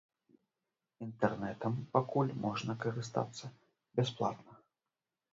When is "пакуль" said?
1.97-2.31